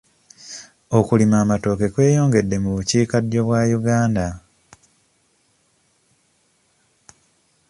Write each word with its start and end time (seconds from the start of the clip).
Okulima 0.97 1.35
amatooke 1.43 1.87
kweyongedde 1.93 2.55
mu 2.63 2.69
bukiikaddyo 2.75 3.41
bwa 3.47 3.61
Uganda. 3.79 4.27